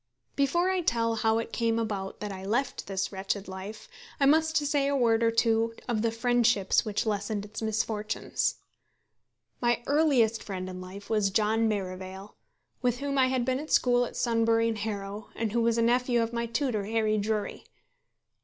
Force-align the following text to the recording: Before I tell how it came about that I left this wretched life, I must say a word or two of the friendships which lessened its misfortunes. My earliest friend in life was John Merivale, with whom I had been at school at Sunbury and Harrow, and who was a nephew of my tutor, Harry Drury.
Before 0.35 0.71
I 0.71 0.81
tell 0.81 1.13
how 1.17 1.37
it 1.37 1.53
came 1.53 1.77
about 1.77 2.21
that 2.21 2.31
I 2.31 2.43
left 2.43 2.87
this 2.87 3.11
wretched 3.11 3.47
life, 3.47 3.87
I 4.19 4.25
must 4.25 4.57
say 4.57 4.87
a 4.87 4.95
word 4.95 5.21
or 5.21 5.29
two 5.29 5.75
of 5.87 6.01
the 6.01 6.09
friendships 6.09 6.83
which 6.83 7.05
lessened 7.05 7.45
its 7.45 7.61
misfortunes. 7.61 8.55
My 9.61 9.83
earliest 9.85 10.41
friend 10.41 10.67
in 10.67 10.81
life 10.81 11.07
was 11.11 11.29
John 11.29 11.67
Merivale, 11.67 12.35
with 12.81 12.97
whom 12.97 13.19
I 13.19 13.27
had 13.27 13.45
been 13.45 13.59
at 13.59 13.69
school 13.69 14.03
at 14.05 14.15
Sunbury 14.15 14.67
and 14.67 14.79
Harrow, 14.79 15.29
and 15.35 15.51
who 15.51 15.61
was 15.61 15.77
a 15.77 15.83
nephew 15.83 16.19
of 16.23 16.33
my 16.33 16.47
tutor, 16.47 16.85
Harry 16.85 17.19
Drury. 17.19 17.65